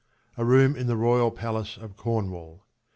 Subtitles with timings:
[0.35, 2.65] A room in the royal palace of Cornwall.